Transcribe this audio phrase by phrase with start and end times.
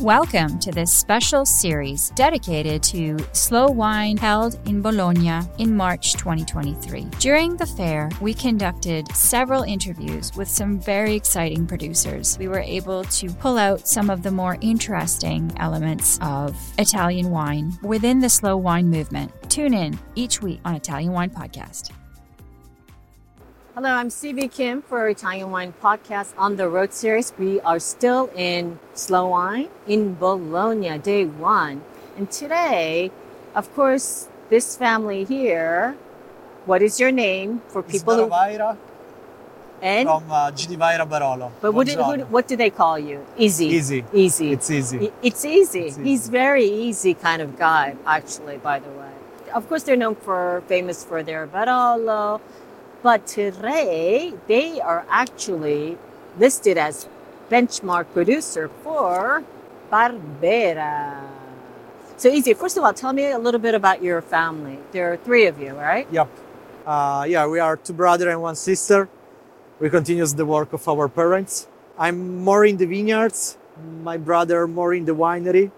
[0.00, 7.02] Welcome to this special series dedicated to slow wine held in Bologna in March 2023.
[7.18, 12.38] During the fair, we conducted several interviews with some very exciting producers.
[12.38, 17.78] We were able to pull out some of the more interesting elements of Italian wine
[17.82, 19.30] within the slow wine movement.
[19.50, 21.90] Tune in each week on Italian Wine Podcast.
[23.80, 27.32] Hello, I'm Stevie Kim for Italian Wine Podcast on the road series.
[27.38, 31.80] We are still in Slow Wine in Bologna, day one.
[32.14, 33.10] And today,
[33.54, 35.96] of course, this family here,
[36.66, 38.26] what is your name for people who.
[38.28, 38.76] Vajra
[39.80, 40.06] And?
[40.06, 41.50] from uh, GD Vajra Barolo.
[41.62, 43.24] But what, did, who, what do they call you?
[43.38, 43.68] Easy.
[43.68, 44.04] Easy.
[44.12, 44.52] Easy.
[44.52, 45.10] It's easy.
[45.22, 45.86] It's easy.
[45.86, 49.10] It's He's very easy kind of guy, actually, by the way.
[49.54, 52.42] Of course, they're known for famous for their Barolo,
[53.02, 55.98] but today they are actually
[56.38, 57.08] listed as
[57.50, 59.42] benchmark producer for
[59.90, 61.26] Barbera.
[62.16, 62.52] So easy.
[62.54, 64.78] First of all, tell me a little bit about your family.
[64.92, 66.06] There are three of you, right?
[66.12, 66.28] Yep.
[66.86, 69.08] Uh, yeah, we are two brother and one sister.
[69.80, 71.66] We continue the work of our parents.
[71.98, 73.56] I'm more in the vineyards.
[74.02, 75.70] My brother more in the winery,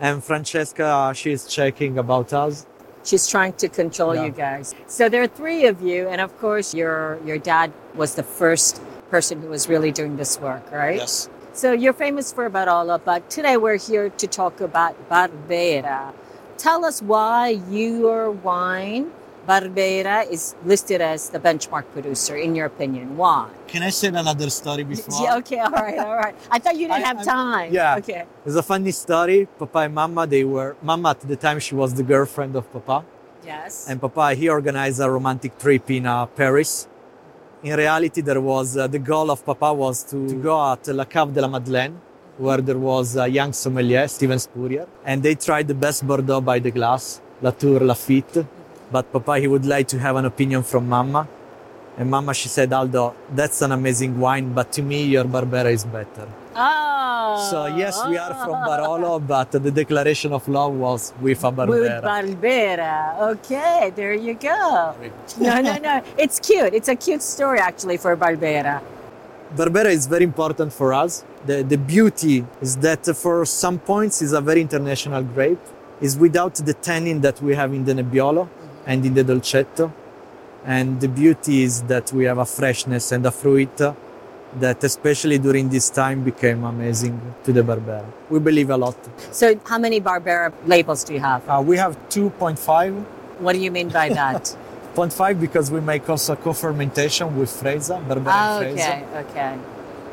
[0.00, 2.66] and Francesca she's checking about us.
[3.04, 4.24] She's trying to control Yeah.
[4.26, 4.74] you guys.
[4.86, 8.80] So there are three of you, and of course, your your dad was the first
[9.10, 10.96] person who was really doing this work, right?
[10.96, 11.28] Yes.
[11.52, 16.12] So you're famous for Barolo, but today we're here to talk about Barbera.
[16.58, 19.10] Tell us why your wine,
[19.48, 23.16] Barbera, is listed as the benchmark producer, in your opinion.
[23.16, 23.48] Why?
[23.66, 25.22] Can I say another story before?
[25.24, 26.34] Yeah, okay, all right, all right.
[26.50, 27.72] I thought you didn't I- have I'm- time.
[27.72, 27.96] yeah.
[27.96, 28.24] Okay.
[28.44, 29.48] It's a funny story.
[29.58, 33.04] Papa and Mama, they were Mama at the time she was the girlfriend of Papa.
[33.46, 33.88] Yes.
[33.88, 36.86] and Papa he organized a romantic trip in uh, Paris.
[37.62, 41.04] In reality, there was uh, the goal of Papa was to, to go at La
[41.04, 41.94] Cave de la Madeleine,
[42.36, 46.58] where there was a young sommelier, Steven Spurrier, and they tried the best Bordeaux by
[46.58, 48.44] the glass, Latour Lafite.
[48.90, 51.28] But Papa he would like to have an opinion from Mama,
[51.98, 55.84] and Mama she said, Aldo, that's an amazing wine, but to me your Barbera is
[55.84, 56.28] better.
[56.54, 57.48] Oh.
[57.50, 61.58] So yes, we are from Barolo, but the declaration of love was with a With
[61.68, 62.02] Barbera.
[62.02, 63.20] Barbera.
[63.32, 64.94] Okay, there you go.
[65.40, 66.02] No, no, no.
[66.18, 66.72] It's cute.
[66.72, 68.80] It's a cute story actually for Barbera.
[69.56, 71.24] Barbera is very important for us.
[71.46, 75.60] The, the beauty is that for some points is a very international grape.
[76.00, 78.48] Is without the tannin that we have in the Nebbiolo
[78.88, 79.92] and in the Dolcetto.
[80.64, 83.76] And the beauty is that we have a freshness and a fruit
[84.64, 88.04] that especially during this time became amazing to the Barbera.
[88.30, 88.96] We believe a lot.
[89.30, 91.42] So, how many Barbera labels do you have?
[91.48, 93.04] Uh, we have 2.5.
[93.44, 94.56] What do you mean by that?
[94.96, 98.94] 0.5 because we make also co-fermentation with Freisa, Barbera oh, and Freisa.
[98.96, 99.52] okay, okay,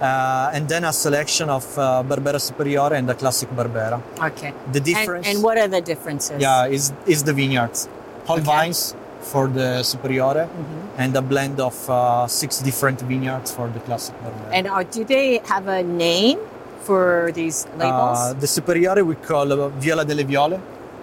[0.00, 4.00] Uh, and then a selection of uh, Barbera Superiore and a classic Barbera.
[4.30, 4.52] okay.
[4.72, 6.38] The And, difference, and what are the differences?
[6.40, 7.80] yeah, is is the vineyards,
[8.26, 8.44] whole Okay.
[8.52, 8.94] vines
[9.32, 11.02] for the Superiore, Mhm.
[11.02, 14.50] and a blend of uh, six different vineyards for the classic Barbera.
[14.52, 16.38] And are, do they have a name
[16.86, 18.18] for these labels?
[18.18, 20.58] Uh, the Superiore we call uh, Viola delle Viole,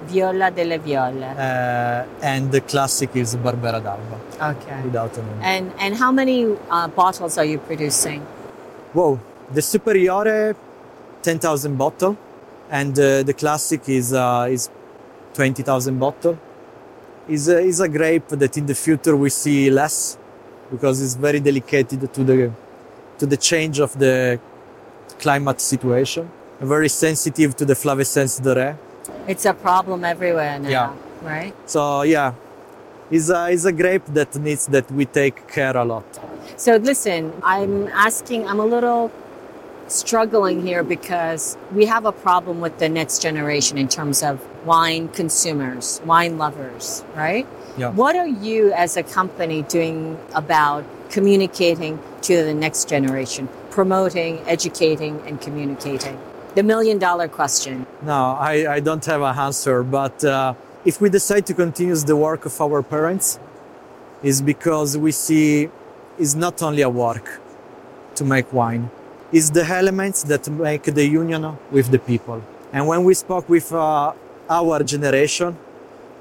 [0.08, 1.24] Viola delle Viole.
[1.38, 4.18] uh, and the classic is Barbera d'Alba,
[4.52, 4.78] Okay.
[4.84, 5.40] without a name.
[5.54, 6.38] And and how many
[6.72, 8.22] uh, bottles are you producing?
[8.94, 9.20] Whoa,
[9.54, 10.56] the Superiore,
[11.22, 12.16] 10,000 bottle,
[12.72, 14.70] and uh, the classic is uh, is
[15.34, 16.38] 20,000 bottle.
[17.30, 20.18] Is a, is a grape that in the future we see less
[20.72, 22.52] because it's very delicate to the
[23.20, 24.40] to the change of the
[25.20, 26.30] climate situation.
[26.62, 28.76] Very sensitive to the flavescence dorée.
[29.28, 30.94] It's a problem everywhere now, Yeah.
[31.22, 31.54] right?
[31.66, 32.34] So yeah,
[33.12, 36.06] is a is a grape that needs that we take care a lot.
[36.56, 39.12] So listen, I'm asking, I'm a little
[39.88, 45.08] struggling here because we have a problem with the next generation in terms of wine
[45.08, 47.48] consumers, wine lovers, right?
[47.78, 47.90] Yeah.
[47.90, 55.22] What are you as a company doing about communicating to the next generation, promoting, educating,
[55.26, 56.20] and communicating?
[56.56, 57.88] The million dollar question.
[58.04, 60.54] No, I, I don't have an answer, but uh,
[60.86, 63.40] if we decide to continue the work of our parents,
[64.24, 65.70] is because we see
[66.18, 67.40] it's not only a work
[68.16, 68.90] to make wine,
[69.32, 72.42] it's the elements that make the union with the people.
[72.74, 74.14] And when we spoke with uh,
[74.50, 75.58] our generation.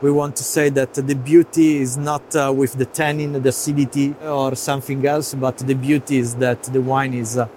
[0.02, 4.14] We want to say that the beauty is not uh, with the tannin, the acidity,
[4.22, 7.48] or something else, but the beauty is that the wine is uh,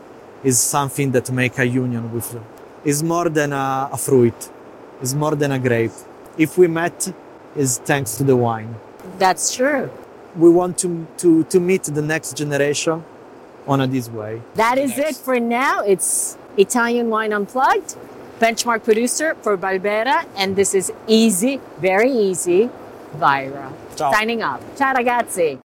[0.44, 2.39] is something that make a union with.
[2.86, 4.50] Is more than a, a fruit.
[5.01, 5.92] it's more than a grape.
[6.38, 7.13] If we met,
[7.56, 8.75] is thanks to the wine.
[9.18, 9.89] That's true.
[10.36, 13.04] We want to to to meet the next generation
[13.68, 14.42] on a this way.
[14.56, 15.81] That is it for now.
[15.81, 17.95] It's Italian Wine Unplugged,
[18.39, 22.69] benchmark producer for Barbera, and this is easy, very easy,
[23.18, 23.71] Vajra.
[23.95, 24.12] Ciao.
[24.12, 24.62] Signing off.
[24.77, 25.59] Ciao ragazzi.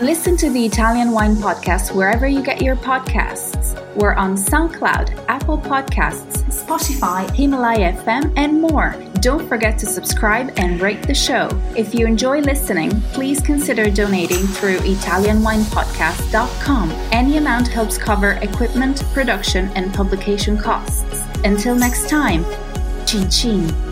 [0.00, 3.78] Listen to the Italian Wine Podcast wherever you get your podcasts.
[3.94, 8.96] We're on SoundCloud, Apple Podcasts, Spotify, Himalaya FM, and more.
[9.22, 11.48] Don't forget to subscribe and rate the show.
[11.76, 16.90] If you enjoy listening, please consider donating through ItalianWinePodcast.com.
[17.12, 21.22] Any amount helps cover equipment, production, and publication costs.
[21.44, 22.44] Until next time,
[23.06, 23.91] chin chin.